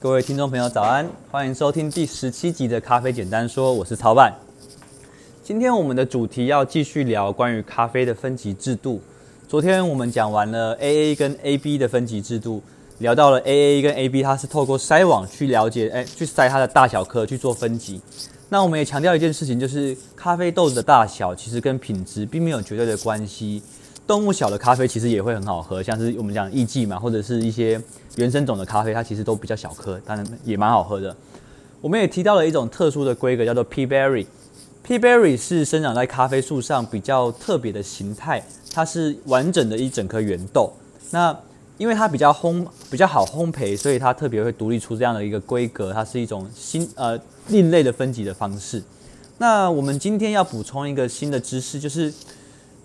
[0.00, 1.10] 各位听众朋友，早安！
[1.28, 4.32] 欢迎收听第十七集的《咖啡简单说》，我是曹板。
[5.42, 9.00] 今天我们的主题要继续聊关于咖啡的分级制度。
[9.48, 12.62] 昨天我们讲完了 AA 跟 AB 的分级制度，
[12.98, 18.00] 聊到了 AA 跟 AB，它是透过筛网去了解，哎，去筛它的大小颗去做分级。
[18.48, 23.60] 那我们也强调一件事情，就是咖啡豆子的大小其实跟品质并没有绝对的关系。
[24.08, 27.78] 动物小的咖啡其实也会很好喝，像是我们讲艺妓嘛，或者是一些
[28.16, 31.14] 原生种的咖啡，它其实都比较小颗，当然也蛮好喝的。
[31.82, 34.24] 我们也提到了一种特殊的规格，叫做 P berry。
[34.82, 40.72] P berry 是生长在咖啡树上比较特别的形态，它是完整的一整颗圆豆。
[41.10, 41.38] 那
[41.76, 48.82] 因为它比较烘比较好烘焙，所以它特别会独立出这样的一个规格，它是一种新呃另类的分级的方式。
[49.36, 52.10] 那我们今天要补充一个新的知识，就是。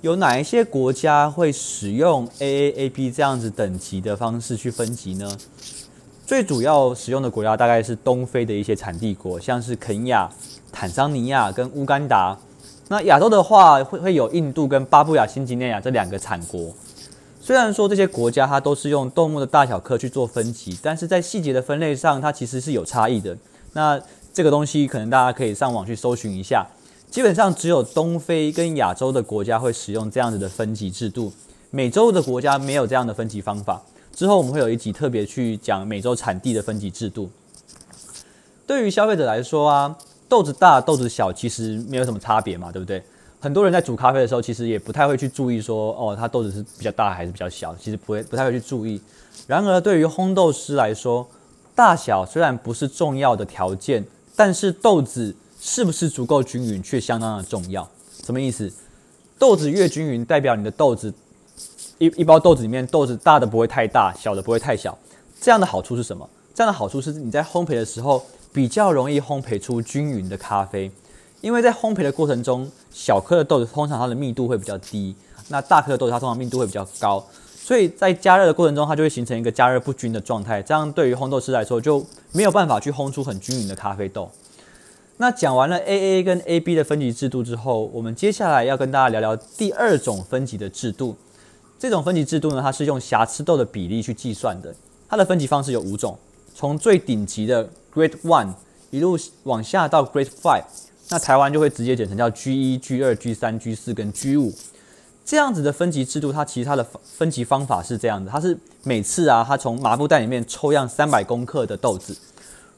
[0.00, 5.36] 有哪一些国家会使用 AAAB 这样子等级的方式去分级呢？
[6.24, 10.30] 最主要使用的国家大概是东非的一些产地国，像是肯亚、
[10.70, 12.38] 坦桑尼亚跟乌干达。
[12.86, 16.72] 那亚洲的话，会会有印度跟巴布亚新几内亚这两个产国。
[17.40, 23.36] 虽然说这些国家它都是用动物的大小颗去做分级，但是在细节的分类上，它其实是有差异的。
[23.72, 24.00] 那
[24.32, 26.64] 这个东西可能大家可以上网去搜寻一下。
[27.10, 31.32] 基本上只有东非跟亚洲的国家会使用这样子的分级制度，
[31.70, 33.82] 美洲的国家没有这样的分级方法。
[34.14, 37.30] 之后我们会有一集特别去讲美洲产地的分级制度。
[38.66, 39.96] 对于消费者来说啊，
[40.28, 43.02] 豆子大豆子小其实没有什么差别嘛，对不对？
[43.40, 49.00] 很多人在煮咖啡的时候，其实也不太会去注意说，哦，它豆子是比较大还是比较小，其实不会不太会去注意。
[49.46, 51.26] 然而对于烘豆师来说，
[51.74, 54.04] 大小虽然不是重要的条件，
[54.36, 55.34] 但是豆子。
[55.60, 57.88] 是不是足够均匀却相当的重要？
[58.24, 58.72] 什么意思？
[59.38, 61.12] 豆子越均匀，代表你的豆子
[61.98, 64.96] 一一包豆子里面豆子大的不会太大，小的不会太小。
[65.40, 66.28] 这样的好处是什么？
[66.54, 70.90] 这样的好处是你在烘焙的时候比较容易烘焙出均匀的咖啡，
[71.40, 75.14] 因为在烘焙的过程中，小颗的豆子通常它的密度会比较低，
[75.48, 77.24] 那大颗的豆子它通常密度会比较高，
[77.56, 84.28] 所以在加热的过程中它就会形成一个加热不均的状态，这样对于烘豆师来说就没有办法去烘出很均匀的咖啡豆。
[85.20, 91.16] 那讲完了 AA 跟 AB 的分级制度之后，我们接下来要跟大家聊聊第二种分级的制度。
[91.76, 94.72] 这种分级制度呢，它是用瑕疵豆的比例去计算的。
[95.08, 96.16] 它的分级方式有五种，
[96.54, 98.54] 从最顶级的 Grade One
[98.90, 100.62] 一路往下到 Grade Five，
[101.08, 104.54] 那台湾就会直接简称叫 G 一、G 二、G 三、G 四跟 G 五。
[105.24, 112.16] 这样子的分级制度，它其实它的分级方法是这样的：它是每次啊，它从麻布袋里面抽样三百公克的豆子。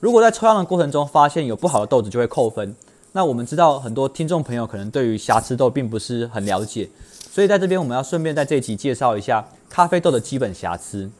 [0.00, 2.74] 如果在抽样的过程中发现有不好的豆子，就会扣分。
[3.12, 6.88] 那我们知道很多听众朋友可能对于瑕疵豆并不是很了解，
[7.30, 11.10] 所以在这边我们要顺便在这一集介绍一下咖啡豆的基本瑕疵。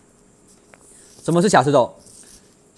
[1.22, 1.94] 什么是瑕疵豆？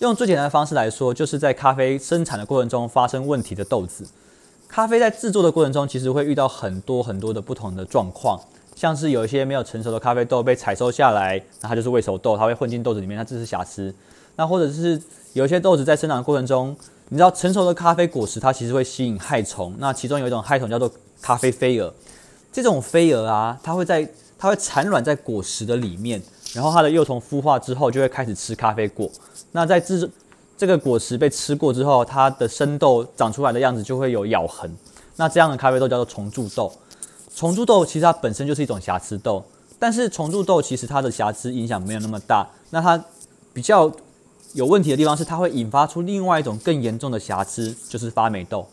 [0.01, 4.05] 用最简单的方式来说，就是在咖啡生产的过程中发生问题的豆子。
[4.67, 8.41] 咖啡在制作的过程中，其实会遇到很多很多的不同的状况，
[8.75, 13.95] 像是有一些没有成熟的咖啡豆被采收下来，那它就是未熟豆，它会混进豆子里面，它这是瑕疵。
[14.37, 15.01] 那或者是
[15.35, 16.75] 有一些豆子在生长的过程中，
[17.11, 21.93] 你知道成熟的咖啡果实它其实会吸引害虫，那其中有一种害虫叫做咖啡飞蛾，
[22.51, 26.23] 这种飞蛾啊，它会在它会产卵在果实的里面，
[26.55, 29.11] 然后它的幼虫孵化之后就会开始吃咖啡果。
[29.53, 30.11] 那在制
[30.57, 34.75] 这个果实被吃过之后，它的生豆长出来的样子就会有咬痕，
[35.17, 36.73] 那这样的咖啡豆叫做虫蛀豆。
[37.35, 39.45] 虫蛀豆其实它本身就是一种瑕疵豆，
[39.79, 43.05] 但是虫蛀豆其实它的瑕疵影响没有那么大，那它
[43.53, 43.93] 比较。
[44.55, 48.67] 有问题的地方是，它会引发出另外一种更严重的瑕疵，就是发霉豆。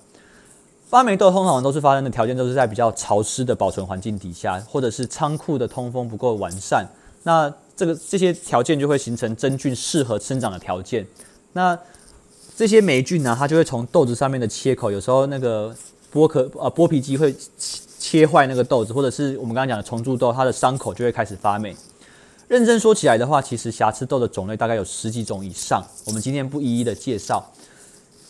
[0.90, 6.88] 发霉豆通常都是发生的条件都是在比较潮湿的保存环境底下，或者是仓库的通风不够完善。
[7.24, 11.06] 那这个这些条件就会形成真菌适合生长的条件。
[11.54, 11.78] 那
[12.56, 15.74] 这些霉菌呢，它就会从豆子上面的切口，有时候那个
[16.12, 17.34] 剥壳呃剥皮机会
[18.00, 21.76] 切坏那个豆子，或者是我们刚刚讲的虫蛀豆，它的伤口就会开始发霉。
[22.50, 27.48] 认真说起来的话，其实瑕疵豆的种类大概有十几种以上，我们今天不一一的介绍。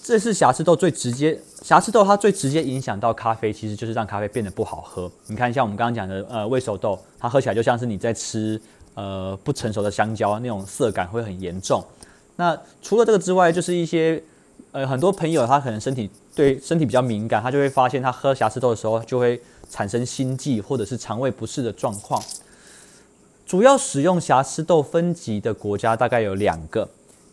[0.04, 5.10] 这是瑕疵豆最直接，瑕疵豆它最直接影响到咖啡，其实就是让咖啡变得不好喝。
[5.28, 8.60] 你看，像我们刚刚讲的，呃，未熟豆，它喝起来就像是你在吃
[8.94, 11.82] 呃不成熟的香蕉，那种涩感会很严重。
[12.36, 14.22] 那除了这个之外，就是一些
[14.74, 22.22] 呃很多朋友他可能身体对身体比较敏感，他就会发现他喝瑕疵豆的时候就会产生心悸或者是肠胃不适的状况。
[23.50, 26.88] 主要使用瑕疵豆分级的国家大概有两个，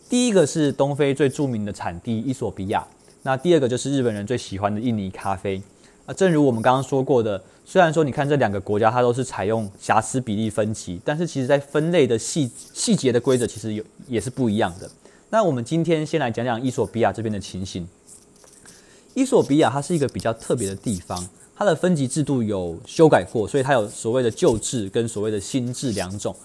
[0.09, 2.83] 第一个是东非最著名的产地伊索比亚，
[3.23, 5.61] 那第二个就是日本人最喜欢的印尼咖啡。
[6.07, 14.91] 啊，正如我们刚刚说过的，虽然说你看这两个国家它都是采用瑕疵比例分级，但是其实在分类的细细节的规则其实有也是不一样的。
[15.29, 17.87] 那我们今天先来讲讲伊索比亚这边的情形。
[19.13, 26.37] 伊索比亚它是一个比较特别的地方，它的分级制度有修改过，所以它有所谓的旧制跟所谓的新制两种。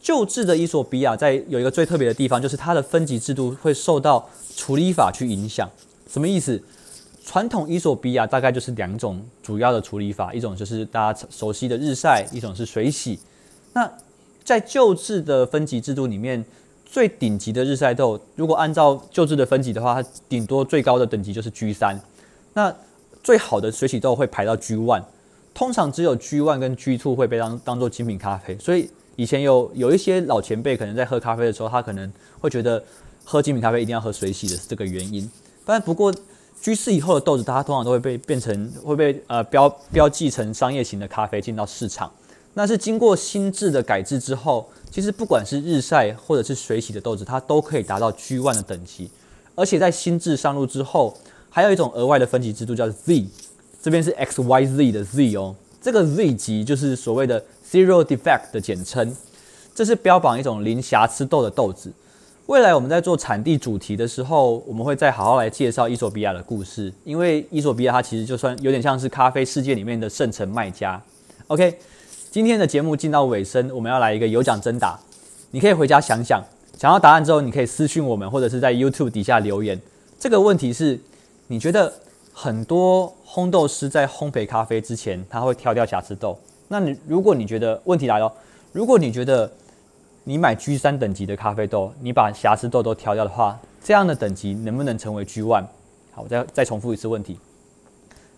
[0.00, 5.68] 旧制的伊索比亚在有一个最特别的地方，就是它的分级制度会受到处理法去影响。
[6.10, 6.62] 什么意思？
[7.24, 13.16] 传统伊索比亚大概就是两种主要的处理法，一种就是大家熟悉的日晒，一种是水洗。
[13.74, 13.88] 那
[14.42, 16.44] 在旧制的分级制度里面，
[16.84, 21.98] 最顶级的日晒豆，如果按照旧制的分级的话，它顶多最高的等级就是 G 三。
[22.54, 22.74] 那
[23.22, 25.04] 最好的水洗豆会排到 G one，
[25.54, 28.56] 通常只有 G one 跟 G two 会被当当做精品咖啡。
[28.58, 32.82] 所以以前有有一些老前辈可能在喝咖啡的时候，他可能会觉得
[33.24, 35.30] 喝精品咖啡一定要喝水洗的是这个原因。
[35.64, 36.12] 但不过
[36.60, 42.12] G 四以后的豆子，它通常都会被变成会被呃标标记成商业型的咖啡进到市场。
[42.54, 49.10] 那是经过新制的改制之后，其实不管是日晒或者是水洗的豆子，它都可以达到 G One 的等级。
[49.54, 51.16] 而且在新制上路之后，
[51.54, 53.26] 还有一种额外的分级制度叫 Z，
[53.82, 55.54] 这边是 XYZ 的 Z 哦。
[55.82, 59.14] 这个 Z 级就是所谓的 Zero Defect 的简称，
[59.74, 61.92] 这是标榜一种零瑕疵豆的豆子。
[62.46, 71.00] 未来我们在做产地主题的时候，我们会再好好来介绍伊索比亚的故事，因为伊索比亚它其实就算有点像是咖啡世界里面的圣城卖家。
[71.48, 71.78] OK。
[72.30, 74.98] 今天的节目进到尾声，我们要来一个有奖征答。
[75.50, 76.42] 你可以回家想想，
[76.78, 79.78] 想到答案之后，你可以私讯我们，或者是在 YouTube 底下留言。
[80.18, 80.98] 这个问题是：
[81.52, 81.92] 你觉得
[82.32, 86.34] 很多烘豆师在烘焙咖啡之前，他会挑掉瑕疵豆？
[86.68, 88.32] 那你如果你觉得问题来了，
[88.72, 89.52] 如果你觉得
[90.24, 95.66] 你买 G 三等级的咖啡豆，你把瑕疵豆都挑掉的话，这样的等级能不能成为 G one？
[96.12, 97.38] 好，我再再重复一次问题。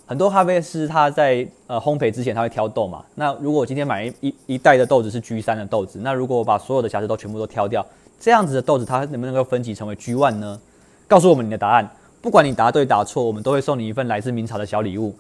[0.07, 7.87] 很多咖啡师他在呃烘焙之前他会挑豆嘛，那如果我今天买一一一袋的豆子是 G 三的豆子，那如果我把所有的瑕疵豆全部都挑掉，
[8.19, 10.61] 这样子的豆子它能不能够分级成为 G one 呢？
[11.07, 11.89] 告诉我们你的答案，
[12.25, 15.15] 不管你答对答错，我们都会送你一份来自明朝的小礼物。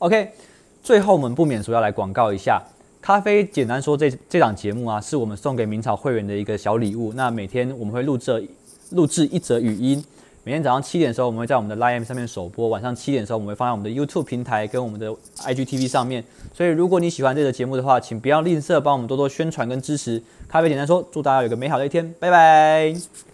[0.00, 0.30] OK，
[0.82, 2.62] 最后我们不免说要来广告一下，
[3.00, 7.14] 咖啡简单说这这档节目啊，是我们送给明朝会员的一个小礼物。
[7.14, 8.46] 那每天我们会录制
[8.90, 10.04] 录制一则语音。
[10.44, 16.22] 每天早上七点的时候，我们会在我们的 Line 上面首播；晚上七点的时候，我们会放在我们的 YouTube 平台跟我们的 IGTV 上面。
[16.52, 20.22] 所以，如果你喜欢这个节目的话，请不要吝啬帮我们多多宣传跟支持。
[20.46, 23.29] 咖啡简单说，祝大家有个美好的一天，拜拜。